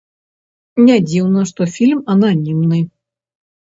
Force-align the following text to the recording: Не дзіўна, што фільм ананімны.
Не 0.85 0.95
дзіўна, 1.11 1.45
што 1.53 1.71
фільм 1.77 2.03
ананімны. 2.17 2.85